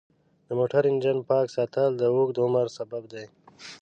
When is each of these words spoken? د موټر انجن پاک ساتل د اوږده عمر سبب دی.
د 0.47 0.49
موټر 0.59 0.83
انجن 0.91 1.17
پاک 1.29 1.45
ساتل 1.55 1.89
د 1.97 2.03
اوږده 2.13 2.41
عمر 2.45 2.65
سبب 2.77 3.03
دی. 3.13 3.25